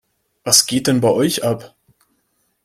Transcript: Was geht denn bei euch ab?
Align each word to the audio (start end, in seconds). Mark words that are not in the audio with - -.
Was 0.43 0.65
geht 0.65 0.87
denn 0.87 0.99
bei 0.99 1.09
euch 1.09 1.43
ab? 1.43 1.75